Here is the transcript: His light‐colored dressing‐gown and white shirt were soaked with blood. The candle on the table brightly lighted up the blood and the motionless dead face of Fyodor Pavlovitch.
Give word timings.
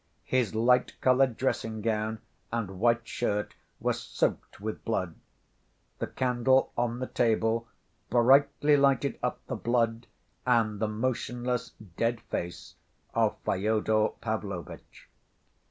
His 0.25 0.53
light‐colored 0.53 1.35
dressing‐gown 1.35 2.21
and 2.51 2.79
white 2.79 3.07
shirt 3.07 3.53
were 3.79 3.93
soaked 3.93 4.59
with 4.59 4.83
blood. 4.83 5.13
The 5.99 6.07
candle 6.07 6.71
on 6.75 6.97
the 6.97 7.05
table 7.05 7.67
brightly 8.09 8.75
lighted 8.77 9.19
up 9.21 9.45
the 9.45 9.55
blood 9.55 10.07
and 10.43 10.79
the 10.79 10.87
motionless 10.87 11.73
dead 11.97 12.19
face 12.31 12.73
of 13.13 13.37
Fyodor 13.45 14.09
Pavlovitch. 14.21 15.07